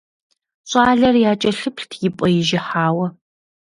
[0.69, 3.07] Щӏалэр якӀэлъыплът и пӀэ ижыхьауэ.